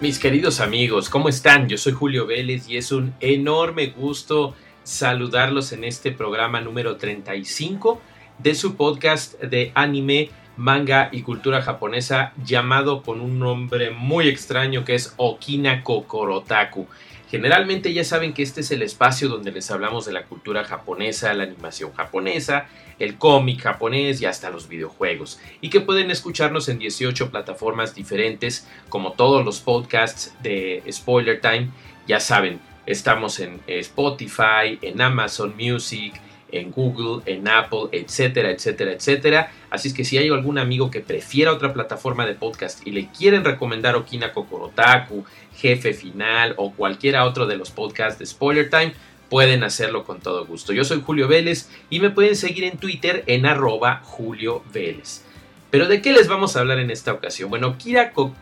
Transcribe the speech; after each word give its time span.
Mis 0.00 0.18
queridos 0.18 0.60
amigos, 0.60 1.10
¿cómo 1.10 1.28
están? 1.28 1.68
Yo 1.68 1.76
soy 1.76 1.92
Julio 1.92 2.26
Vélez 2.26 2.66
y 2.70 2.78
es 2.78 2.90
un 2.90 3.12
enorme 3.20 3.88
gusto 3.88 4.54
saludarlos 4.82 5.72
en 5.72 5.84
este 5.84 6.10
programa 6.10 6.62
número 6.62 6.96
35 6.96 8.00
de 8.38 8.54
su 8.54 8.76
podcast 8.76 9.38
de 9.42 9.72
anime, 9.74 10.30
manga 10.56 11.10
y 11.12 11.20
cultura 11.20 11.60
japonesa 11.60 12.32
llamado 12.42 13.02
con 13.02 13.20
un 13.20 13.38
nombre 13.38 13.90
muy 13.90 14.26
extraño 14.26 14.86
que 14.86 14.94
es 14.94 15.12
Okina 15.18 15.84
Kokorotaku. 15.84 16.86
Generalmente 17.30 17.92
ya 17.92 18.02
saben 18.02 18.32
que 18.32 18.42
este 18.42 18.62
es 18.62 18.70
el 18.70 18.80
espacio 18.80 19.28
donde 19.28 19.52
les 19.52 19.70
hablamos 19.70 20.06
de 20.06 20.12
la 20.12 20.24
cultura 20.24 20.64
japonesa, 20.64 21.34
la 21.34 21.44
animación 21.44 21.92
japonesa, 21.92 22.68
el 23.00 23.18
cómic 23.18 23.62
japonés 23.62 24.20
y 24.20 24.26
hasta 24.26 24.50
los 24.50 24.68
videojuegos. 24.68 25.40
Y 25.60 25.70
que 25.70 25.80
pueden 25.80 26.12
escucharnos 26.12 26.68
en 26.68 26.78
18 26.78 27.30
plataformas 27.30 27.94
diferentes, 27.94 28.68
como 28.88 29.12
todos 29.12 29.44
los 29.44 29.60
podcasts 29.60 30.32
de 30.42 30.84
Spoiler 30.92 31.40
Time. 31.40 31.70
Ya 32.06 32.20
saben, 32.20 32.60
estamos 32.86 33.40
en 33.40 33.60
Spotify, 33.66 34.78
en 34.82 35.00
Amazon 35.00 35.54
Music, 35.56 36.20
en 36.52 36.70
Google, 36.70 37.22
en 37.26 37.46
Apple, 37.48 37.88
etcétera, 37.92 38.50
etcétera, 38.50 38.92
etcétera. 38.92 39.52
Así 39.70 39.88
es 39.88 39.94
que 39.94 40.04
si 40.04 40.18
hay 40.18 40.28
algún 40.28 40.58
amigo 40.58 40.90
que 40.90 41.00
prefiera 41.00 41.52
otra 41.52 41.72
plataforma 41.72 42.26
de 42.26 42.34
podcast 42.34 42.86
y 42.86 42.90
le 42.90 43.08
quieren 43.08 43.44
recomendar 43.44 43.96
Okina 43.96 44.32
Kokorotaku, 44.32 45.24
Jefe 45.56 45.94
Final 45.94 46.54
o 46.56 46.72
cualquiera 46.72 47.24
otro 47.24 47.46
de 47.46 47.56
los 47.56 47.70
podcasts 47.70 48.18
de 48.18 48.26
Spoiler 48.26 48.68
Time, 48.70 48.92
pueden 49.30 49.62
hacerlo 49.62 50.04
con 50.04 50.20
todo 50.20 50.44
gusto. 50.44 50.74
Yo 50.74 50.84
soy 50.84 51.00
Julio 51.00 51.28
Vélez 51.28 51.70
y 51.88 52.00
me 52.00 52.10
pueden 52.10 52.36
seguir 52.36 52.64
en 52.64 52.76
Twitter 52.76 53.24
en 53.26 53.46
arroba 53.46 54.02
Julio 54.04 54.62
Vélez. 54.74 55.24
Pero 55.70 55.86
¿de 55.86 56.02
qué 56.02 56.12
les 56.12 56.28
vamos 56.28 56.56
a 56.56 56.60
hablar 56.60 56.80
en 56.80 56.90
esta 56.90 57.12
ocasión? 57.12 57.48
Bueno, 57.48 57.76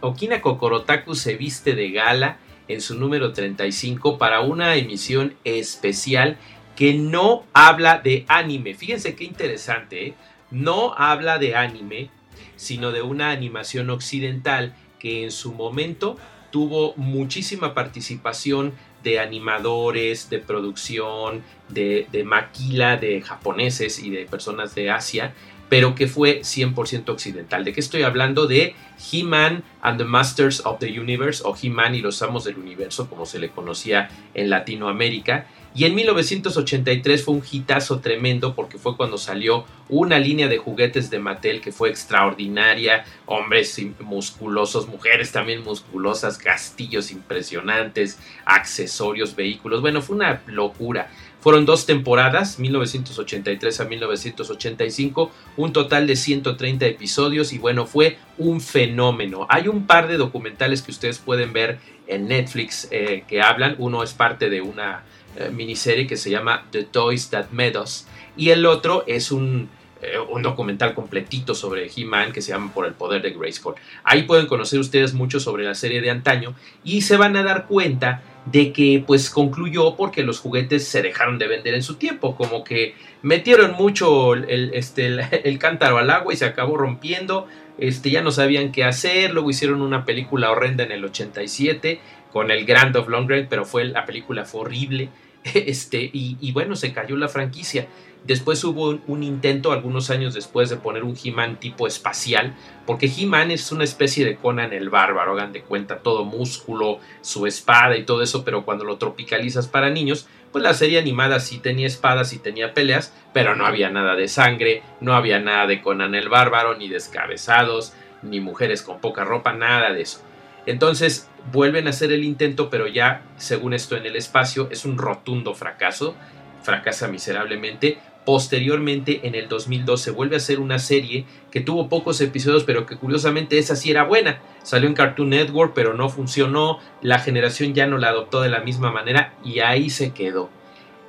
Okina 0.00 0.40
Kokorotaku 0.40 1.14
se 1.14 1.36
viste 1.36 1.74
de 1.74 1.90
gala 1.90 2.38
en 2.68 2.80
su 2.80 2.98
número 2.98 3.32
35 3.32 4.16
para 4.16 4.40
una 4.40 4.76
emisión 4.76 5.34
especial 5.44 6.38
que 6.74 6.94
no 6.94 7.44
habla 7.52 7.98
de 7.98 8.24
anime. 8.28 8.74
Fíjense 8.74 9.14
qué 9.14 9.24
interesante, 9.24 10.06
¿eh? 10.06 10.14
no 10.50 10.94
habla 10.96 11.38
de 11.38 11.54
anime, 11.54 12.08
sino 12.56 12.92
de 12.92 13.02
una 13.02 13.30
animación 13.30 13.90
occidental 13.90 14.74
que 14.98 15.24
en 15.24 15.30
su 15.30 15.52
momento 15.52 16.16
tuvo 16.50 16.94
muchísima 16.96 17.74
participación 17.74 18.72
de 19.02 19.20
animadores, 19.20 20.30
de 20.30 20.38
producción, 20.38 21.42
de, 21.68 22.06
maquila 22.24 22.96
de 22.96 23.20
japoneses 23.20 23.98
y 23.98 24.10
de 24.10 24.26
personas 24.26 24.74
de 24.74 24.90
Asia, 24.90 25.34
pero 25.68 25.94
que 25.94 26.06
fue 26.06 26.40
100% 26.40 27.08
occidental. 27.10 27.64
¿De 27.64 27.72
qué 27.72 27.80
estoy 27.80 28.02
hablando? 28.02 28.46
De 28.46 28.74
He-Man 29.12 29.64
and 29.82 29.98
the 29.98 30.04
Masters 30.04 30.64
of 30.64 30.78
the 30.78 30.98
Universe, 30.98 31.42
o 31.44 31.54
He-Man 31.60 31.94
y 31.94 32.00
los 32.00 32.22
Amos 32.22 32.44
del 32.44 32.58
Universo, 32.58 33.08
como 33.08 33.26
se 33.26 33.38
le 33.38 33.50
conocía 33.50 34.08
en 34.34 34.50
Latinoamérica, 34.50 35.46
y 35.74 35.84
en 35.84 35.94
1983 35.94 37.24
fue 37.24 37.34
un 37.34 37.42
hitazo 37.50 38.00
tremendo 38.00 38.54
porque 38.54 38.78
fue 38.78 38.96
cuando 38.96 39.18
salió 39.18 39.64
una 39.88 40.18
línea 40.18 40.48
de 40.48 40.58
juguetes 40.58 41.10
de 41.10 41.18
Mattel 41.18 41.60
que 41.60 41.72
fue 41.72 41.88
extraordinaria, 41.88 43.04
hombres 43.26 43.80
musculosos, 44.00 44.88
mujeres 44.88 45.32
también 45.32 45.62
musculosas, 45.62 46.38
castillos 46.38 47.10
impresionantes, 47.10 48.18
accesorios, 48.44 49.36
vehículos, 49.36 49.80
bueno, 49.80 50.02
fue 50.02 50.16
una 50.16 50.42
locura. 50.46 51.10
Fueron 51.40 51.64
dos 51.64 51.86
temporadas, 51.86 52.58
1983 52.58 53.80
a 53.80 53.84
1985, 53.84 55.30
un 55.56 55.72
total 55.72 56.08
de 56.08 56.16
130 56.16 56.86
episodios 56.86 57.52
y 57.52 57.58
bueno, 57.58 57.86
fue 57.86 58.18
un 58.38 58.60
fenómeno. 58.60 59.46
Hay 59.48 59.68
un 59.68 59.86
par 59.86 60.08
de 60.08 60.16
documentales 60.16 60.82
que 60.82 60.90
ustedes 60.90 61.18
pueden 61.18 61.52
ver 61.52 61.78
en 62.08 62.26
Netflix 62.26 62.88
eh, 62.90 63.24
que 63.28 63.40
hablan, 63.40 63.76
uno 63.78 64.02
es 64.02 64.14
parte 64.14 64.50
de 64.50 64.62
una 64.62 65.04
eh, 65.38 65.50
miniserie 65.50 66.08
que 66.08 66.16
se 66.16 66.30
llama 66.30 66.66
The 66.72 66.82
Toys 66.82 67.30
That 67.30 67.50
Made 67.52 67.78
Us. 67.78 68.08
Y 68.36 68.50
el 68.50 68.66
otro 68.66 69.04
es 69.06 69.30
un, 69.30 69.68
eh, 70.02 70.18
un 70.18 70.42
documental 70.42 70.94
completito 70.94 71.54
sobre 71.54 71.88
He-Man 71.94 72.32
que 72.32 72.42
se 72.42 72.50
llama 72.50 72.72
Por 72.74 72.86
el 72.86 72.92
Poder 72.92 73.22
de 73.22 73.30
Grayskull. 73.30 73.76
Ahí 74.02 74.24
pueden 74.24 74.46
conocer 74.46 74.80
ustedes 74.80 75.14
mucho 75.14 75.38
sobre 75.38 75.62
la 75.62 75.76
serie 75.76 76.00
de 76.00 76.10
antaño 76.10 76.56
y 76.82 77.02
se 77.02 77.16
van 77.16 77.36
a 77.36 77.44
dar 77.44 77.66
cuenta 77.68 78.22
de 78.46 78.72
que 78.72 79.04
pues 79.06 79.30
concluyó 79.30 79.94
porque 79.94 80.24
los 80.24 80.40
juguetes 80.40 80.88
se 80.88 81.02
dejaron 81.02 81.38
de 81.38 81.46
vender 81.46 81.74
en 81.74 81.84
su 81.84 81.96
tiempo, 81.96 82.34
como 82.34 82.64
que 82.64 82.96
metieron 83.22 83.72
mucho 83.72 84.34
el, 84.34 84.72
este, 84.74 85.06
el, 85.48 85.58
cántaro 85.58 85.98
al 85.98 86.10
agua 86.10 86.32
y 86.32 86.36
se 86.36 86.46
acabó 86.46 86.76
rompiendo, 86.76 87.46
este, 87.78 88.10
ya 88.10 88.22
no 88.22 88.30
sabían 88.30 88.72
qué 88.72 88.84
hacer, 88.84 89.32
luego 89.32 89.50
hicieron 89.50 89.82
una 89.82 90.04
película 90.04 90.50
horrenda 90.50 90.84
en 90.84 90.92
el 90.92 91.04
87 91.04 92.00
con 92.32 92.50
el 92.50 92.64
Grand 92.64 92.96
of 92.96 93.08
Long 93.08 93.28
pero 93.48 93.64
fue 93.64 93.84
la 93.84 94.04
película 94.04 94.44
fue 94.44 94.62
horrible, 94.62 95.08
Este, 95.68 96.10
y, 96.12 96.52
bueno, 96.52 96.76
se 96.76 96.92
cayó 96.92 97.16
la 97.16 97.28
franquicia. 97.28 97.88
Después 98.24 98.62
hubo 98.64 98.98
un, 99.06 99.22
intento, 99.22 99.72
algunos 99.72 100.10
años 100.10 100.34
después, 100.34 100.70
de 100.70 100.76
poner 100.76 101.04
un 101.04 101.16
He-Man 101.22 101.60
tipo 101.60 101.86
espacial, 101.86 102.54
porque 102.84 103.06
He-Man 103.06 103.50
es 103.50 103.70
una 103.70 103.84
especie 103.84 104.24
de 104.24 104.36
Conan 104.36 104.72
el 104.72 104.90
bárbaro, 104.90 105.32
hagan 105.32 105.52
de 105.52 105.62
cuenta, 105.62 105.98
todo 105.98 106.24
músculo, 106.24 106.98
su 107.20 107.46
espada 107.46 107.96
y 107.96 108.04
todo 108.04 108.22
eso, 108.22 108.44
pero 108.44 108.64
cuando 108.64 108.84
lo 108.84 108.98
tropicalizas 108.98 109.68
para 109.68 109.90
niños, 109.90 110.26
pues 110.52 110.64
la 110.64 110.74
serie 110.74 110.98
animada 110.98 111.38
sí 111.38 111.58
tenía 111.58 111.86
espadas 111.86 112.32
y 112.32 112.38
tenía 112.38 112.74
peleas, 112.74 113.14
pero 113.32 113.54
no 113.54 113.66
había 113.66 113.88
nada 113.88 114.16
de 114.16 114.28
sangre, 114.28 114.82
no 115.00 115.14
había 115.14 115.38
nada 115.38 115.66
de 115.66 115.80
Conan 115.80 116.14
el 116.14 116.28
bárbaro, 116.28 116.76
ni 116.76 116.88
descabezados, 116.88 117.92
ni 118.22 118.40
mujeres 118.40 118.82
con 118.82 119.00
poca 119.00 119.24
ropa, 119.24 119.52
nada 119.52 119.92
de 119.92 120.02
eso. 120.02 120.20
Entonces 120.66 121.27
vuelven 121.52 121.86
a 121.86 121.90
hacer 121.90 122.12
el 122.12 122.24
intento, 122.24 122.70
pero 122.70 122.86
ya, 122.86 123.22
según 123.36 123.74
esto, 123.74 123.96
en 123.96 124.06
el 124.06 124.16
espacio 124.16 124.68
es 124.70 124.84
un 124.84 124.98
rotundo 124.98 125.54
fracaso, 125.54 126.14
fracasa 126.62 127.08
miserablemente. 127.08 127.98
Posteriormente, 128.24 129.26
en 129.26 129.34
el 129.34 129.48
2012, 129.48 130.04
se 130.04 130.10
vuelve 130.10 130.36
a 130.36 130.38
hacer 130.38 130.60
una 130.60 130.78
serie 130.78 131.24
que 131.50 131.60
tuvo 131.60 131.88
pocos 131.88 132.20
episodios, 132.20 132.64
pero 132.64 132.84
que 132.84 132.96
curiosamente 132.96 133.58
esa 133.58 133.74
sí 133.74 133.90
era 133.90 134.04
buena. 134.04 134.40
Salió 134.62 134.86
en 134.86 134.94
Cartoon 134.94 135.30
Network, 135.30 135.72
pero 135.74 135.94
no 135.94 136.10
funcionó. 136.10 136.78
La 137.00 137.20
generación 137.20 137.72
ya 137.72 137.86
no 137.86 137.96
la 137.96 138.08
adoptó 138.08 138.42
de 138.42 138.50
la 138.50 138.60
misma 138.60 138.92
manera 138.92 139.32
y 139.42 139.60
ahí 139.60 139.88
se 139.88 140.12
quedó. 140.12 140.50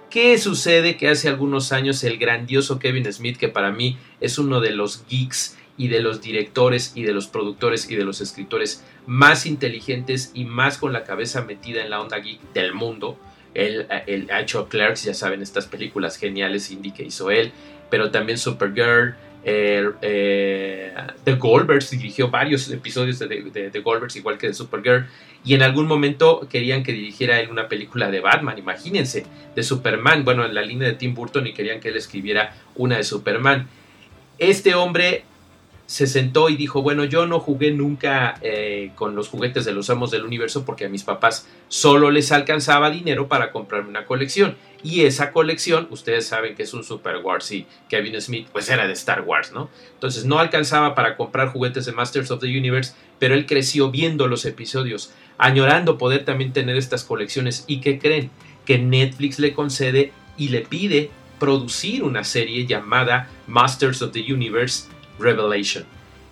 ¿Qué 0.09 0.38
sucede? 0.38 0.97
Que 0.97 1.09
hace 1.09 1.28
algunos 1.28 1.72
años 1.72 2.03
el 2.03 2.18
grandioso 2.18 2.79
Kevin 2.79 3.12
Smith, 3.12 3.38
que 3.38 3.50
para 3.50 3.72
mí 3.72 3.97
es 4.22 4.39
uno 4.39 4.62
de 4.62 4.72
los 4.72 5.06
geeks 5.07 5.57
y 5.79 5.88
de 5.88 6.01
los 6.01 6.21
directores 6.21 6.92
y 6.94 7.04
de 7.04 7.13
los 7.13 7.27
productores 7.27 7.89
y 7.89 7.95
de 7.95 8.04
los 8.04 8.19
escritores 8.19 8.83
más 9.07 9.45
inteligentes 9.45 10.31
y 10.33 10.44
más 10.44 10.77
con 10.77 10.92
la 10.92 11.06
cabeza 11.06 11.42
metida 11.44 11.81
en 11.81 11.89
la 11.89 12.01
onda 12.01 12.19
geek 12.19 12.42
del 12.54 12.74
mundo. 12.74 13.18
Él, 13.54 13.88
ha 13.89 14.42
hecho 14.42 14.68
Clerks, 14.68 15.06
ya 15.06 15.13
saben, 15.13 15.42
estas 15.42 15.68
películas 15.68 16.18
geniales 16.18 16.69
indie 16.69 16.94
que 16.94 17.04
hizo 17.04 17.31
él, 17.31 17.54
pero 17.89 18.12
también 18.12 18.38
Supergirl, 18.38 19.15
eh, 19.45 20.94
The 21.24 21.36
Goldbergs, 21.36 21.92
dirigió 21.92 22.30
varios 22.30 22.69
episodios 22.69 23.18
de, 23.18 23.69
The 23.71 23.80
Goldbergs, 23.80 24.18
igual 24.18 24.38
que 24.38 24.48
de 24.48 24.54
Supergirl, 24.54 25.07
y 25.45 25.54
en 25.54 25.63
algún 25.63 25.88
momento 25.88 26.45
querían 26.51 26.83
que 26.83 26.92
dirigiera 26.92 27.39
él 27.39 27.50
una 27.50 27.69
película 27.69 28.12
de 28.12 28.19
Batman, 28.19 28.57
imagínense, 28.57 29.25
de 29.56 29.63
Superman, 29.63 30.25
bueno, 30.25 30.45
en 30.45 30.54
la 30.54 30.62
línea 30.62 30.89
de 30.89 30.95
Tim 30.95 31.15
Burton 31.15 31.48
y 31.48 31.54
querían 31.54 31.80
que 31.80 31.88
él 31.88 31.95
escribiera 31.95 32.54
una 32.75 32.98
de 32.98 33.06
Superman. 33.06 33.68
Este 34.38 34.75
hombre 34.75 35.24
se 35.89 36.06
sentó 36.06 36.50
y 36.50 36.56
dijo, 36.56 36.83
bueno, 36.83 37.03
yo 37.03 37.25
no 37.25 37.39
jugué 37.39 37.71
nunca 37.71 38.36
eh, 38.44 38.91
con 38.94 39.15
los 39.15 39.27
juguetes 39.27 39.65
de 39.65 39.71
los 39.71 39.89
amos 39.89 40.12
del 40.12 40.24
universo 40.24 40.63
porque 40.63 40.86
a 40.86 40.88
mis 40.88 41.01
papás 41.01 41.47
solo 41.68 42.12
les 42.12 42.31
alcanzaba 42.31 42.91
dinero 42.91 43.27
para 43.27 43.51
comprarme 43.51 43.89
una 43.89 44.06
colección. 44.06 44.56
Y 44.83 45.06
esa 45.06 45.31
colección, 45.31 45.88
ustedes 45.89 46.27
saben 46.27 46.53
que 46.53 46.62
es 46.62 46.75
un 46.75 46.83
Super 46.83 47.18
Wars 47.18 47.51
y 47.51 47.65
Kevin 47.89 48.21
Smith 48.21 48.50
pues 48.51 48.69
era 48.69 48.86
de 48.86 48.94
Star 48.94 49.21
Wars, 49.21 49.51
¿no? 49.51 49.71
Entonces 49.95 50.25
no 50.25 50.38
alcanzaba 50.38 50.94
para 50.94 51.18
comprar 51.18 51.51
juguetes 51.51 51.88
de 51.88 51.92
Masters 51.92 52.30
of 52.30 52.39
the 52.39 52.56
Universe, 52.56 52.94
pero 53.18 53.33
él 53.33 53.47
creció 53.47 53.89
viendo 53.89 54.27
los 54.27 54.45
episodios, 54.45 55.12
añorando 55.39 55.97
poder 55.97 56.24
también 56.24 56.53
tener 56.53 56.77
estas 56.77 57.03
colecciones. 57.03 57.63
¿Y 57.65 57.81
qué 57.81 57.97
creen? 57.97 58.30
Que 58.63 58.77
Netflix 58.77 59.39
le 59.39 59.56
concede 59.56 60.12
y 60.38 60.50
le 60.50 60.62
pide 60.62 61.09
producir 61.39 62.03
una 62.03 62.24
serie 62.24 62.68
llamada 62.68 63.27
Masters 63.47 64.03
of 64.03 64.12
the 64.12 64.31
Universe 64.31 64.83
Revelation 65.19 65.86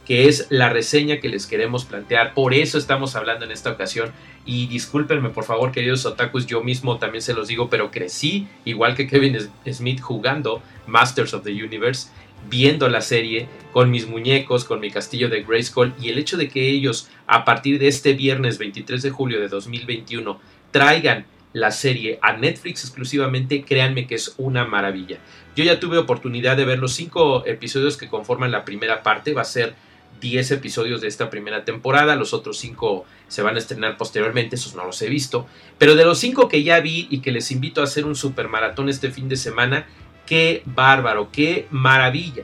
que 0.07 0.29
es 0.29 0.47
la 0.49 0.69
reseña 0.69 1.19
que 1.19 1.27
les 1.27 1.45
queremos 1.45 1.83
plantear. 1.83 2.33
Por 2.33 2.53
eso 2.53 2.77
estamos 2.77 3.17
hablando 3.17 3.43
en 3.43 3.51
esta 3.51 3.71
ocasión. 3.71 4.13
Y 4.45 4.67
discúlpenme, 4.67 5.31
por 5.31 5.43
favor, 5.43 5.73
queridos 5.73 6.05
otakus, 6.05 6.47
yo 6.47 6.63
mismo 6.63 6.97
también 6.97 7.21
se 7.21 7.33
los 7.33 7.49
digo, 7.49 7.69
pero 7.69 7.91
crecí, 7.91 8.47
igual 8.63 8.95
que 8.95 9.05
Kevin 9.05 9.37
Smith, 9.69 9.99
jugando 9.99 10.63
Masters 10.85 11.33
of 11.33 11.43
the 11.43 11.51
Universe, 11.51 12.07
viendo 12.49 12.87
la 12.87 13.01
serie 13.01 13.49
con 13.73 13.91
mis 13.91 14.07
muñecos, 14.07 14.63
con 14.63 14.79
mi 14.79 14.91
castillo 14.91 15.27
de 15.27 15.43
Grayskull, 15.43 15.93
y 16.01 16.07
el 16.07 16.17
hecho 16.17 16.37
de 16.37 16.47
que 16.47 16.69
ellos, 16.69 17.09
a 17.27 17.43
partir 17.43 17.77
de 17.77 17.89
este 17.89 18.13
viernes 18.13 18.57
23 18.57 19.01
de 19.01 19.09
julio 19.09 19.41
de 19.41 19.49
2021, 19.49 20.39
traigan 20.71 21.25
la 21.57 21.71
serie 21.71 22.19
a 22.21 22.33
Netflix 22.33 22.83
exclusivamente, 22.83 23.63
créanme 23.63 24.05
que 24.05 24.15
es 24.15 24.35
una 24.37 24.65
maravilla. 24.65 25.17
Yo 25.55 25.63
ya 25.63 25.79
tuve 25.79 25.97
oportunidad 25.97 26.55
de 26.55 26.65
ver 26.65 26.79
los 26.79 26.93
cinco 26.93 27.45
episodios 27.45 27.97
que 27.97 28.07
conforman 28.07 28.51
la 28.51 28.63
primera 28.63 29.01
parte, 29.01 29.33
va 29.33 29.41
a 29.41 29.45
ser 29.45 29.73
10 30.21 30.51
episodios 30.51 31.01
de 31.01 31.07
esta 31.07 31.29
primera 31.29 31.63
temporada, 31.63 32.15
los 32.15 32.33
otros 32.33 32.57
5 32.59 33.05
se 33.27 33.41
van 33.41 33.55
a 33.55 33.59
estrenar 33.59 33.97
posteriormente, 33.97 34.55
esos 34.55 34.75
no 34.75 34.85
los 34.85 35.01
he 35.01 35.09
visto, 35.09 35.47
pero 35.77 35.95
de 35.95 36.05
los 36.05 36.19
5 36.19 36.47
que 36.47 36.63
ya 36.63 36.79
vi 36.79 37.07
y 37.09 37.19
que 37.19 37.31
les 37.31 37.51
invito 37.51 37.81
a 37.81 37.85
hacer 37.85 38.05
un 38.05 38.15
super 38.15 38.47
maratón 38.47 38.89
este 38.89 39.11
fin 39.11 39.29
de 39.29 39.35
semana, 39.35 39.87
qué 40.25 40.63
bárbaro, 40.65 41.29
qué 41.31 41.67
maravilla. 41.71 42.43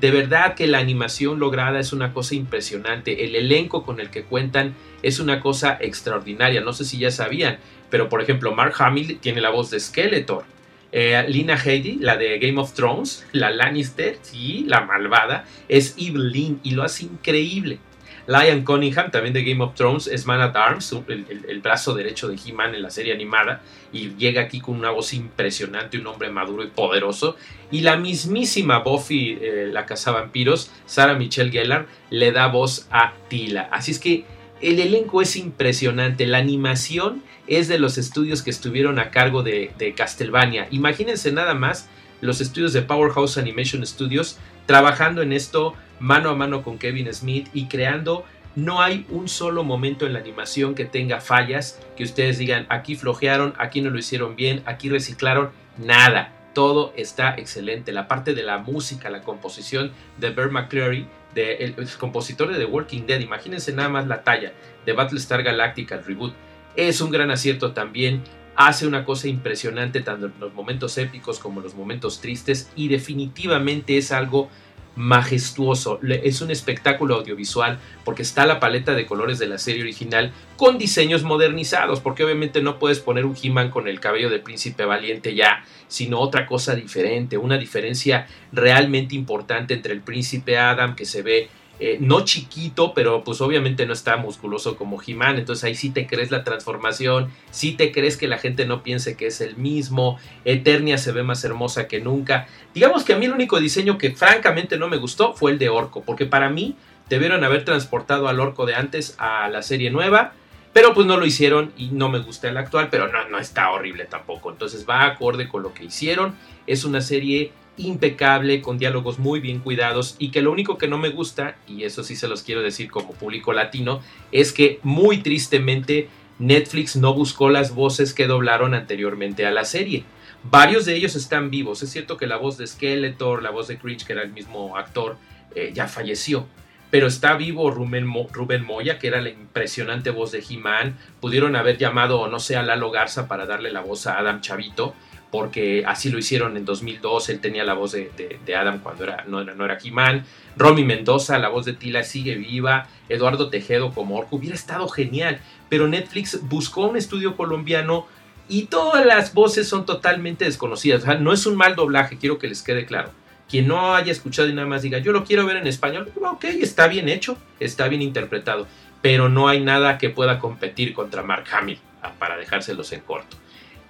De 0.00 0.10
verdad 0.10 0.54
que 0.54 0.66
la 0.66 0.78
animación 0.78 1.38
lograda 1.38 1.78
es 1.78 1.92
una 1.92 2.12
cosa 2.12 2.34
impresionante, 2.34 3.24
el 3.24 3.36
elenco 3.36 3.84
con 3.84 4.00
el 4.00 4.10
que 4.10 4.24
cuentan 4.24 4.74
es 5.02 5.20
una 5.20 5.40
cosa 5.40 5.78
extraordinaria, 5.80 6.60
no 6.60 6.72
sé 6.72 6.84
si 6.84 6.98
ya 6.98 7.10
sabían, 7.10 7.58
pero 7.90 8.08
por 8.08 8.20
ejemplo 8.20 8.54
Mark 8.54 8.74
Hamill 8.78 9.18
tiene 9.20 9.40
la 9.40 9.50
voz 9.50 9.70
de 9.70 9.78
Skeletor, 9.78 10.44
eh, 10.90 11.24
Lina 11.28 11.56
Headey, 11.56 11.98
la 12.00 12.16
de 12.16 12.38
Game 12.38 12.60
of 12.60 12.72
Thrones, 12.72 13.26
la 13.32 13.50
Lannister, 13.50 14.18
sí, 14.22 14.64
la 14.66 14.80
malvada, 14.80 15.44
es 15.68 15.94
Evelyn 15.98 16.60
y 16.62 16.72
lo 16.72 16.82
hace 16.82 17.04
increíble. 17.04 17.78
Lion 18.26 18.62
Cunningham, 18.62 19.10
también 19.10 19.34
de 19.34 19.44
Game 19.44 19.62
of 19.62 19.74
Thrones, 19.74 20.06
es 20.06 20.26
Man 20.26 20.40
at 20.40 20.56
Arms, 20.56 20.94
el, 21.08 21.60
brazo 21.60 21.94
derecho 21.94 22.28
de 22.28 22.36
He-Man 22.36 22.74
en 22.74 22.82
la 22.82 22.90
serie 22.90 23.12
animada, 23.12 23.62
y 23.92 24.14
llega 24.16 24.42
aquí 24.42 24.60
con 24.60 24.76
una 24.76 24.90
voz 24.90 25.12
impresionante, 25.12 25.98
un 25.98 26.06
hombre 26.06 26.30
maduro 26.30 26.64
y 26.64 26.68
poderoso. 26.68 27.36
Y 27.70 27.80
la 27.80 27.96
mismísima 27.96 28.78
Buffy, 28.78 29.38
eh, 29.40 29.68
la 29.72 29.86
cazavampiros, 29.86 30.70
Sarah 30.86 31.14
Michelle 31.14 31.50
Gellar, 31.50 31.86
le 32.10 32.32
da 32.32 32.46
voz 32.48 32.88
a 32.90 33.12
Tila. 33.28 33.68
Así 33.70 33.90
es 33.90 33.98
que 33.98 34.24
el 34.60 34.80
elenco 34.80 35.20
es 35.20 35.36
impresionante, 35.36 36.26
la 36.26 36.38
animación 36.38 37.22
es 37.46 37.68
de 37.68 37.78
los 37.78 37.98
estudios 37.98 38.42
que 38.42 38.50
estuvieron 38.50 38.98
a 38.98 39.10
cargo 39.10 39.42
de, 39.42 39.94
Castlevania. 39.96 40.68
Imagínense 40.70 41.32
nada 41.32 41.54
más 41.54 41.88
los 42.20 42.40
estudios 42.40 42.72
de 42.72 42.82
Powerhouse 42.82 43.36
Animation 43.36 43.86
Studios 43.86 44.38
trabajando 44.66 45.22
en 45.22 45.32
esto 45.32 45.74
mano 46.00 46.30
a 46.30 46.34
mano 46.34 46.62
con 46.62 46.78
Kevin 46.78 47.12
Smith 47.12 47.48
y 47.52 47.66
creando 47.66 48.24
no 48.56 48.80
hay 48.80 49.04
un 49.08 49.28
solo 49.28 49.64
momento 49.64 50.06
en 50.06 50.12
la 50.12 50.20
animación 50.20 50.74
que 50.74 50.84
tenga 50.84 51.20
fallas, 51.20 51.80
que 51.96 52.04
ustedes 52.04 52.38
digan 52.38 52.66
aquí 52.68 52.94
flojearon, 52.94 53.54
aquí 53.58 53.80
no 53.80 53.90
lo 53.90 53.98
hicieron 53.98 54.36
bien, 54.36 54.62
aquí 54.66 54.88
reciclaron, 54.88 55.50
nada. 55.78 56.32
Todo 56.54 56.92
está 56.96 57.34
excelente. 57.36 57.90
La 57.90 58.06
parte 58.06 58.32
de 58.32 58.44
la 58.44 58.58
música, 58.58 59.10
la 59.10 59.22
composición 59.22 59.90
de 60.18 60.30
Bert 60.30 60.52
McCreary, 60.52 61.08
de, 61.34 61.56
el, 61.56 61.74
compositor 61.98 62.52
de 62.52 62.58
The 62.58 62.66
Walking 62.66 63.06
Dead, 63.06 63.18
imagínense 63.18 63.72
nada 63.72 63.88
más 63.88 64.06
la 64.06 64.22
talla 64.22 64.52
de 64.86 64.92
Battlestar 64.92 65.42
Galactica, 65.42 65.96
el 65.96 66.04
reboot 66.04 66.32
es 66.76 67.00
un 67.00 67.10
gran 67.10 67.30
acierto 67.30 67.72
también. 67.72 68.22
Hace 68.56 68.86
una 68.86 69.04
cosa 69.04 69.28
impresionante 69.28 70.00
tanto 70.00 70.26
en 70.26 70.32
los 70.38 70.54
momentos 70.54 70.96
épicos 70.98 71.38
como 71.38 71.60
en 71.60 71.64
los 71.64 71.74
momentos 71.74 72.20
tristes 72.20 72.70
y 72.76 72.88
definitivamente 72.88 73.96
es 73.96 74.12
algo 74.12 74.48
majestuoso. 74.96 75.98
Es 76.02 76.40
un 76.40 76.50
espectáculo 76.50 77.16
audiovisual 77.16 77.78
porque 78.04 78.22
está 78.22 78.46
la 78.46 78.60
paleta 78.60 78.94
de 78.94 79.06
colores 79.06 79.38
de 79.38 79.48
la 79.48 79.58
serie 79.58 79.82
original 79.82 80.32
con 80.56 80.78
diseños 80.78 81.24
modernizados, 81.24 82.00
porque 82.00 82.24
obviamente 82.24 82.62
no 82.62 82.78
puedes 82.78 83.00
poner 83.00 83.24
un 83.24 83.36
He-Man 83.40 83.70
con 83.70 83.88
el 83.88 84.00
cabello 84.00 84.30
de 84.30 84.38
príncipe 84.38 84.84
valiente 84.84 85.34
ya, 85.34 85.64
sino 85.88 86.20
otra 86.20 86.46
cosa 86.46 86.74
diferente, 86.74 87.38
una 87.38 87.58
diferencia 87.58 88.26
realmente 88.52 89.14
importante 89.14 89.74
entre 89.74 89.92
el 89.92 90.00
príncipe 90.00 90.58
Adam 90.58 90.94
que 90.94 91.06
se 91.06 91.22
ve 91.22 91.48
eh, 91.86 91.98
no 92.00 92.24
chiquito, 92.24 92.94
pero 92.94 93.24
pues 93.24 93.42
obviamente 93.42 93.84
no 93.84 93.92
está 93.92 94.16
musculoso 94.16 94.78
como 94.78 95.02
He-Man, 95.06 95.36
entonces 95.36 95.64
ahí 95.64 95.74
sí 95.74 95.90
te 95.90 96.06
crees 96.06 96.30
la 96.30 96.42
transformación, 96.42 97.30
sí 97.50 97.72
te 97.72 97.92
crees 97.92 98.16
que 98.16 98.26
la 98.26 98.38
gente 98.38 98.64
no 98.64 98.82
piense 98.82 99.18
que 99.18 99.26
es 99.26 99.42
el 99.42 99.56
mismo, 99.56 100.18
Eternia 100.46 100.96
se 100.96 101.12
ve 101.12 101.22
más 101.22 101.44
hermosa 101.44 101.86
que 101.86 102.00
nunca. 102.00 102.48
Digamos 102.72 103.04
que 103.04 103.12
a 103.12 103.18
mí 103.18 103.26
el 103.26 103.32
único 103.32 103.60
diseño 103.60 103.98
que 103.98 104.12
francamente 104.12 104.78
no 104.78 104.88
me 104.88 104.96
gustó 104.96 105.34
fue 105.34 105.50
el 105.50 105.58
de 105.58 105.68
Orco, 105.68 106.02
porque 106.02 106.24
para 106.24 106.48
mí 106.48 106.74
debieron 107.10 107.44
haber 107.44 107.66
transportado 107.66 108.28
al 108.28 108.40
Orco 108.40 108.64
de 108.64 108.76
antes 108.76 109.14
a 109.18 109.50
la 109.50 109.60
serie 109.60 109.90
nueva, 109.90 110.32
pero 110.72 110.94
pues 110.94 111.06
no 111.06 111.18
lo 111.18 111.26
hicieron 111.26 111.74
y 111.76 111.88
no 111.88 112.08
me 112.08 112.20
gusta 112.20 112.48
el 112.48 112.56
actual, 112.56 112.88
pero 112.90 113.08
no, 113.08 113.28
no 113.28 113.38
está 113.38 113.70
horrible 113.72 114.06
tampoco, 114.06 114.50
entonces 114.50 114.86
va 114.88 115.04
acorde 115.04 115.48
con 115.48 115.62
lo 115.62 115.74
que 115.74 115.84
hicieron, 115.84 116.34
es 116.66 116.86
una 116.86 117.02
serie 117.02 117.52
impecable, 117.76 118.62
con 118.62 118.78
diálogos 118.78 119.18
muy 119.18 119.40
bien 119.40 119.60
cuidados 119.60 120.16
y 120.18 120.30
que 120.30 120.42
lo 120.42 120.52
único 120.52 120.78
que 120.78 120.88
no 120.88 120.98
me 120.98 121.10
gusta, 121.10 121.56
y 121.66 121.84
eso 121.84 122.04
sí 122.04 122.16
se 122.16 122.28
los 122.28 122.42
quiero 122.42 122.62
decir 122.62 122.90
como 122.90 123.12
público 123.12 123.52
latino, 123.52 124.00
es 124.32 124.52
que 124.52 124.80
muy 124.82 125.18
tristemente 125.18 126.08
Netflix 126.38 126.96
no 126.96 127.14
buscó 127.14 127.48
las 127.48 127.74
voces 127.74 128.14
que 128.14 128.26
doblaron 128.26 128.74
anteriormente 128.74 129.46
a 129.46 129.50
la 129.50 129.64
serie. 129.64 130.04
Varios 130.44 130.84
de 130.84 130.94
ellos 130.94 131.16
están 131.16 131.50
vivos. 131.50 131.82
Es 131.82 131.90
cierto 131.90 132.16
que 132.16 132.26
la 132.26 132.36
voz 132.36 132.58
de 132.58 132.66
Skeletor, 132.66 133.42
la 133.42 133.50
voz 133.50 133.68
de 133.68 133.78
Cringe, 133.78 134.04
que 134.04 134.12
era 134.12 134.22
el 134.22 134.32
mismo 134.32 134.76
actor, 134.76 135.16
eh, 135.54 135.70
ya 135.72 135.88
falleció. 135.88 136.46
Pero 136.90 137.06
está 137.06 137.34
vivo 137.34 137.70
Rubén, 137.70 138.06
Moya, 138.06 138.98
que 138.98 139.08
era 139.08 139.20
la 139.20 139.30
impresionante 139.30 140.10
voz 140.10 140.32
de 140.32 140.44
He-Man. 140.48 140.96
Pudieron 141.20 141.56
haber 141.56 141.78
llamado, 141.78 142.28
no 142.28 142.38
sé, 142.38 142.56
a 142.56 142.62
Lalo 142.62 142.90
Garza 142.90 143.26
para 143.26 143.46
darle 143.46 143.72
la 143.72 143.80
voz 143.80 144.06
a 144.06 144.18
Adam 144.18 144.42
Chavito 144.42 144.94
porque 145.34 145.82
así 145.84 146.10
lo 146.10 146.18
hicieron 146.20 146.56
en 146.56 146.64
2002, 146.64 147.28
él 147.30 147.40
tenía 147.40 147.64
la 147.64 147.74
voz 147.74 147.90
de, 147.90 148.56
Adam 148.56 148.78
cuando 148.78 149.04
no, 149.26 149.64
era 149.64 149.78
He-Man, 149.82 150.24
Romy 150.56 150.84
Mendoza, 150.84 151.38
la 151.38 151.48
voz 151.48 151.64
de 151.64 151.72
Tila 151.72 152.04
sigue 152.04 152.36
viva, 152.36 152.86
Eduardo 153.08 153.48
Tejedo 153.48 153.92
como 153.92 154.16
Orco, 154.16 154.36
hubiera 154.36 154.54
estado 154.54 154.88
genial, 154.88 155.40
pero 155.68 155.88
Netflix 155.88 156.38
buscó 156.42 156.86
un 156.86 156.96
estudio 156.96 157.36
colombiano 157.36 158.06
y 158.48 158.66
todas 158.66 159.04
las 159.04 159.34
voces 159.34 159.68
son 159.68 159.84
totalmente 159.84 160.44
desconocidas, 160.44 161.04
no 161.20 161.32
es 161.32 161.46
un 161.46 161.56
mal 161.56 161.74
doblaje, 161.74 162.16
quiero 162.16 162.38
que 162.38 162.46
les 162.46 162.62
quede 162.62 162.86
claro. 162.86 163.10
Quien 163.50 163.66
no 163.66 163.92
haya 163.96 164.12
escuchado 164.12 164.48
y 164.48 164.54
nada 164.54 164.68
más 164.68 164.82
diga, 164.82 164.98
yo 164.98 165.10
lo 165.10 165.24
quiero 165.24 165.44
ver 165.46 165.56
en 165.56 165.66
español, 165.66 166.12
ok, 166.14 166.44
está 166.44 166.86
bien 166.86 167.08
hecho, 167.08 167.36
está 167.58 167.88
bien 167.88 168.02
interpretado, 168.02 168.68
pero 169.02 169.28
no 169.28 169.48
hay 169.48 169.58
nada 169.58 169.98
que 169.98 170.10
pueda 170.10 170.38
competir 170.38 170.94
contra 170.94 171.24
Mark 171.24 171.46
Hamill, 171.50 171.80
ah, 172.02 172.12
para 172.20 172.36
dejárselos 172.36 172.92
en 172.92 173.00
corto. 173.00 173.36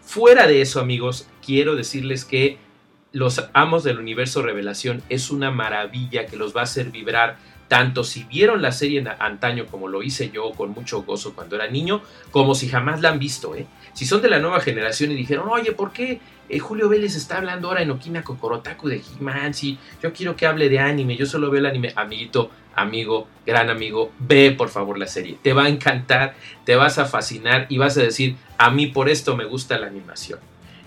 Fuera 0.04 0.46
de 0.46 0.60
eso, 0.60 0.80
amigos, 0.80 1.26
quiero 1.44 1.76
decirles 1.76 2.24
que 2.24 2.58
Los 3.12 3.48
Amos 3.52 3.84
del 3.84 3.98
Universo 3.98 4.42
Revelación 4.42 5.02
es 5.08 5.30
una 5.30 5.50
maravilla 5.50 6.26
que 6.26 6.36
los 6.36 6.54
va 6.54 6.60
a 6.60 6.64
hacer 6.64 6.90
vibrar 6.90 7.38
tanto 7.68 8.04
si 8.04 8.24
vieron 8.24 8.62
la 8.62 8.72
serie 8.72 9.00
en 9.00 9.08
antaño 9.08 9.66
como 9.66 9.88
lo 9.88 10.02
hice 10.02 10.30
yo 10.30 10.52
con 10.52 10.70
mucho 10.70 11.02
gozo 11.02 11.34
cuando 11.34 11.56
era 11.56 11.68
niño, 11.68 12.02
como 12.30 12.54
si 12.54 12.68
jamás 12.68 13.00
la 13.00 13.10
han 13.10 13.18
visto. 13.18 13.54
¿eh? 13.54 13.66
Si 13.92 14.06
son 14.06 14.22
de 14.22 14.28
la 14.28 14.38
nueva 14.38 14.60
generación 14.60 15.12
y 15.12 15.14
dijeron, 15.14 15.48
oye, 15.48 15.72
¿por 15.72 15.92
qué 15.92 16.20
eh, 16.48 16.58
Julio 16.58 16.88
Vélez 16.88 17.16
está 17.16 17.38
hablando 17.38 17.68
ahora 17.68 17.82
en 17.82 17.90
Okina 17.90 18.22
Kokorotaku 18.22 18.88
de 18.88 18.96
He-Man? 18.96 19.54
Si 19.54 19.78
yo 20.02 20.12
quiero 20.12 20.36
que 20.36 20.46
hable 20.46 20.68
de 20.68 20.78
anime, 20.78 21.16
yo 21.16 21.26
solo 21.26 21.50
veo 21.50 21.60
el 21.60 21.66
anime. 21.66 21.92
Amiguito, 21.96 22.50
amigo, 22.74 23.28
gran 23.46 23.70
amigo, 23.70 24.12
ve 24.18 24.50
por 24.52 24.68
favor 24.68 24.98
la 24.98 25.06
serie. 25.06 25.38
Te 25.42 25.52
va 25.52 25.64
a 25.64 25.68
encantar, 25.68 26.34
te 26.64 26.76
vas 26.76 26.98
a 26.98 27.06
fascinar 27.06 27.66
y 27.68 27.78
vas 27.78 27.96
a 27.96 28.02
decir, 28.02 28.36
a 28.58 28.70
mí 28.70 28.88
por 28.88 29.08
esto 29.08 29.36
me 29.36 29.44
gusta 29.44 29.78
la 29.78 29.86
animación. 29.86 30.38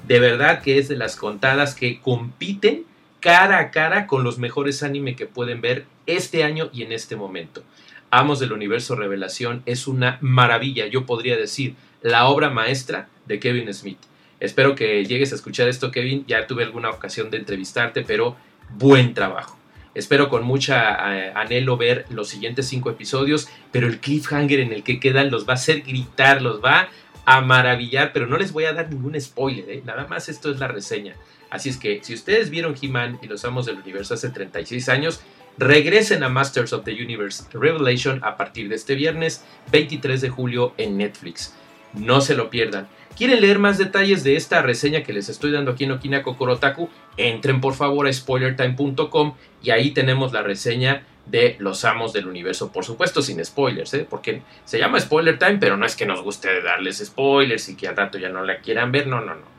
De 0.08 0.20
verdad 0.20 0.62
que 0.62 0.78
es 0.78 0.88
de 0.88 0.96
las 0.96 1.16
contadas 1.16 1.76
que 1.76 2.00
compiten 2.02 2.86
cara 3.20 3.60
a 3.60 3.72
cara 3.72 4.08
con 4.08 4.24
los 4.24 4.38
mejores 4.38 4.84
anime 4.84 5.16
que 5.16 5.26
pueden 5.26 5.62
ver 5.62 5.86
este 6.06 6.44
año 6.44 6.70
y 6.74 6.84
en 6.84 6.92
este 6.92 7.16
momento. 7.16 7.64
Amos 8.10 8.40
del 8.40 8.54
Universo 8.54 8.96
Revelación 8.96 9.64
es 9.66 9.88
una 9.88 10.18
maravilla, 10.22 10.88
yo 10.88 11.06
podría 11.06 11.36
decir, 11.36 11.76
la 12.02 12.26
obra 12.28 12.50
maestra 12.50 13.10
de 13.26 13.40
Kevin 13.40 13.74
Smith. 13.74 14.00
Espero 14.40 14.76
que 14.76 15.04
llegues 15.06 15.32
a 15.32 15.36
escuchar 15.36 15.68
esto, 15.68 15.92
Kevin. 15.92 16.24
Ya 16.28 16.46
tuve 16.48 16.64
alguna 16.64 16.92
ocasión 16.92 17.30
de 17.32 17.38
entrevistarte, 17.38 18.04
pero 18.04 18.38
buen 18.70 19.14
trabajo. 19.14 19.58
Espero 19.96 20.30
con 20.30 20.44
mucha 20.44 21.16
eh, 21.16 21.32
anhelo 21.36 21.76
ver 21.76 22.06
los 22.12 22.30
siguientes 22.30 22.68
cinco 22.68 22.92
episodios, 22.92 23.50
pero 23.72 23.88
el 23.88 24.00
cliffhanger 24.00 24.60
en 24.60 24.72
el 24.72 24.84
que 24.84 25.00
quedan 25.00 25.32
los 25.32 25.48
va 25.48 25.54
a 25.54 25.56
hacer 25.56 25.82
gritar, 25.82 26.44
los 26.44 26.64
va 26.64 26.90
a 27.26 27.42
maravillar, 27.42 28.14
pero 28.14 28.28
no 28.28 28.38
les 28.38 28.54
voy 28.54 28.66
a 28.66 28.74
dar 28.74 28.90
ningún 28.90 29.20
spoiler, 29.20 29.70
¿eh? 29.70 29.82
nada 29.84 30.06
más 30.08 30.30
esto 30.30 30.52
es 30.52 30.60
la 30.60 30.68
reseña. 30.68 31.16
Así 31.50 31.70
es 31.70 31.78
que 31.78 32.00
si 32.04 32.14
ustedes 32.14 32.50
vieron 32.50 32.76
He-Man 32.80 33.20
y 33.22 33.28
los 33.28 33.46
Amos 33.46 33.66
del 33.66 33.78
Universo 33.78 34.14
hace 34.14 34.30
36 34.30 34.90
años, 34.90 35.22
regresen 35.58 36.24
a 36.24 36.30
Masters 36.30 36.74
of 36.74 36.84
the 36.84 36.94
Universe 36.94 37.46
Revelation 37.54 38.22
a 38.24 38.38
partir 38.38 38.70
de 38.70 38.76
este 38.76 38.96
viernes 38.96 39.44
23 39.72 40.22
de 40.22 40.30
julio 40.30 40.74
en 40.78 40.98
Netflix. 40.98 41.54
No 41.94 42.22
se 42.22 42.36
lo 42.36 42.50
pierdan. 42.50 42.88
¿Quieren 43.18 43.42
leer 43.42 43.58
más 43.58 43.80
detalles 43.80 44.24
de 44.24 44.36
esta 44.36 44.62
reseña 44.62 45.02
que 45.02 45.14
les 45.14 45.28
estoy 45.30 45.52
dando 45.52 45.72
aquí 45.72 45.86
en 45.86 45.92
Okina 45.92 46.22
Kokorotaku? 46.22 46.88
Entren 47.18 47.62
por 47.62 47.74
favor 47.74 48.08
a 48.08 48.14
spoilertime.com 48.14 49.34
y 49.64 49.72
ahí 49.72 49.92
tenemos 49.92 50.34
la 50.34 50.44
reseña 50.44 51.04
de 51.26 51.56
Los 51.60 51.84
Amos 51.84 52.14
del 52.14 52.28
Universo. 52.28 52.72
Por 52.72 52.86
supuesto 52.86 53.24
sin 53.24 53.44
spoilers, 53.44 53.94
¿eh? 53.96 54.06
porque 54.08 54.44
se 54.66 54.78
llama 54.78 55.00
Spoiler 55.00 55.40
Time, 55.40 55.58
pero 55.58 55.78
no 55.78 55.86
es 55.86 55.96
que 55.96 56.06
nos 56.06 56.22
guste 56.22 56.62
darles 56.62 57.04
spoilers 57.04 57.70
y 57.70 57.76
que 57.76 57.88
al 57.88 57.98
rato 57.98 58.20
ya 58.20 58.30
no 58.30 58.44
la 58.44 58.60
quieran 58.60 58.92
ver, 58.92 59.08
no, 59.08 59.20
no, 59.22 59.34
no. 59.34 59.58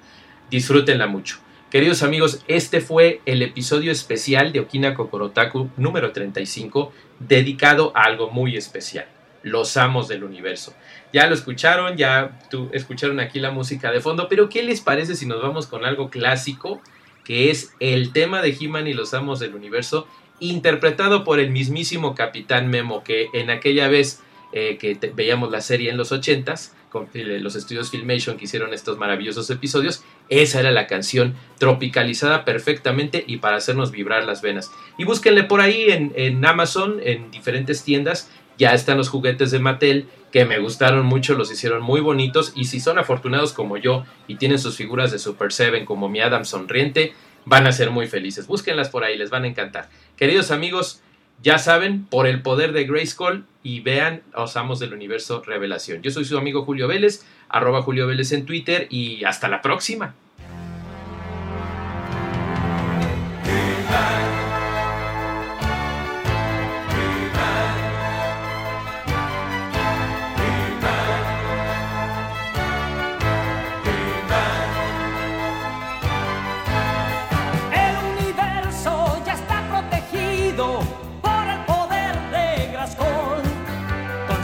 Disfrútenla 0.50 1.09
mucho. 1.09 1.38
Queridos 1.71 2.03
amigos, 2.03 2.43
este 2.49 2.81
fue 2.81 3.21
el 3.27 3.43
episodio 3.43 3.93
especial 3.93 4.53
de 4.53 4.61
Okina 4.61 4.95
Kokorotaku 4.95 5.69
número 5.77 6.13
35, 6.13 6.95
dedicado 7.19 7.93
a 7.95 8.05
algo 8.05 8.31
muy 8.31 8.57
especial, 8.57 9.05
los 9.43 9.77
amos 9.77 10.09
del 10.09 10.25
universo. 10.25 10.73
Ya 11.13 11.27
lo 11.27 11.35
escucharon, 11.35 11.99
ya 11.99 12.41
escucharon 12.73 13.21
aquí 13.21 13.39
la 13.39 13.51
música 13.51 13.93
de 13.93 14.01
fondo, 14.01 14.29
pero 14.31 14.49
¿qué 14.49 14.63
les 14.63 14.81
parece 14.81 15.15
si 15.15 15.27
nos 15.27 15.43
vamos 15.43 15.67
con 15.67 15.85
algo 15.85 16.09
clásico, 16.09 16.81
que 17.23 17.51
es 17.51 17.75
el 17.81 18.15
tema 18.15 18.41
de 18.41 18.57
He-Man 18.59 18.87
y 18.87 18.95
los 18.95 19.13
amos 19.13 19.39
del 19.39 19.55
universo, 19.55 20.09
interpretado 20.41 21.23
por 21.23 21.39
el 21.39 21.51
mismísimo 21.51 22.15
Capitán 22.15 22.71
Memo, 22.71 23.05
que 23.05 23.27
en 23.35 23.51
aquella 23.51 23.89
vez 23.89 24.23
eh, 24.55 24.79
que 24.79 24.99
veíamos 25.13 25.51
la 25.51 25.61
serie 25.61 25.91
en 25.91 25.99
los 25.99 26.13
80s, 26.13 26.71
con 26.90 27.09
los 27.12 27.57
estudios 27.57 27.90
Filmation 27.90 28.37
que 28.37 28.45
hicieron 28.45 28.73
estos 28.73 28.99
maravillosos 28.99 29.50
episodios, 29.50 30.02
esa 30.28 30.61
era 30.61 30.71
la 30.71 30.87
canción 30.87 31.35
tropicalizada 31.59 32.45
perfectamente 32.45 33.25
y 33.26 33.38
para 33.38 33.57
hacernos 33.57 33.90
vibrar 33.90 34.25
las 34.25 34.42
venas. 34.42 34.71
Y 34.99 35.04
búsquenle 35.04 35.45
por 35.45 35.61
ahí 35.61 35.90
en, 35.90 36.12
en 36.16 36.45
Amazon, 36.45 37.00
en 37.02 37.30
diferentes 37.30 37.85
tiendas, 37.85 38.30
ya 38.59 38.75
están 38.75 38.99
los 38.99 39.09
juguetes 39.09 39.50
de 39.50 39.61
Mattel 39.61 40.09
que 40.33 40.45
me 40.45 40.59
gustaron 40.59 41.07
mucho, 41.07 41.35
los 41.35 41.50
hicieron 41.50 41.83
muy 41.83 42.00
bonitos 42.00 42.52
y 42.54 42.64
si 42.64 42.80
son 42.80 42.99
afortunados 42.99 43.52
como 43.52 43.76
yo 43.76 44.04
y 44.26 44.37
tienen 44.37 44.59
sus 44.59 44.76
figuras 44.76 45.12
de 45.12 45.18
Super 45.18 45.52
Seven 45.52 45.87
como 45.87 46.09
mi 46.09 46.21
Adam 46.21 46.45
sonriente, 46.45 47.14
van 47.45 47.66
a 47.66 47.73
ser 47.73 47.90
muy 47.90 48.07
felices. 48.09 48.47
Búsquenlas 48.47 48.90
por 48.90 49.04
ahí, 49.04 49.16
les 49.16 49.30
van 49.30 49.45
a 49.45 49.49
encantar. 49.49 49.88
Queridos 50.16 50.50
amigos, 50.50 51.00
ya 51.42 51.59
saben, 51.59 52.04
por 52.04 52.26
el 52.26 52.42
poder 52.42 52.73
de 52.73 52.85
Grayskull 52.85 53.45
y 53.62 53.80
vean 53.80 54.23
Osamos 54.35 54.80
del 54.80 54.92
Universo 54.92 55.42
Revelación. 55.45 56.02
Yo 56.02 56.11
soy 56.11 56.25
su 56.25 56.37
amigo 56.37 56.64
Julio 56.64 56.88
Vélez, 56.88 57.25
arroba 57.49 57.83
Julio 57.83 58.07
Vélez 58.07 58.33
en 58.33 58.45
Twitter 58.45 58.87
y 58.90 59.25
hasta 59.25 59.49
la 59.49 59.62
próxima. 59.62 60.14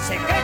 secreto. 0.04 0.43